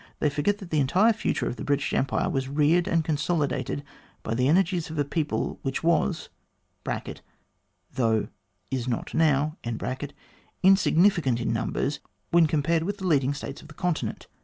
[0.19, 3.83] They forget that the entire future of the British Empire was reared and consolidated
[4.23, 6.29] by the energies of a people which was
[7.93, 8.29] (though it
[8.71, 9.57] is not now)
[10.63, 11.99] insignificant in numbers,
[12.31, 14.25] when compared with the leading States of the Continent.